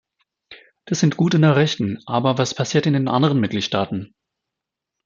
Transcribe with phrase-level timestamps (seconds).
[0.85, 4.15] Das sind gute Nachrichten, aber was passiert in den anderen Mitgliedstaaten?